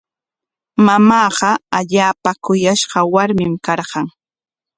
[0.85, 4.05] Mamaaqa allaapa kuyashqa warmin karqan.